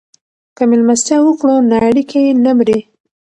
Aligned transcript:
که 0.55 0.63
مېلمستیا 0.69 1.17
وکړو 1.23 1.55
نو 1.69 1.75
اړیکې 1.89 2.23
نه 2.43 2.51
مري. 2.57 2.79